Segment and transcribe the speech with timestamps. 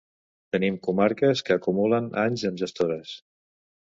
[0.55, 3.13] Tenim comarques que acumulen anys amb gestores.